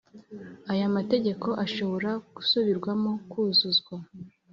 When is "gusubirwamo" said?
2.35-3.11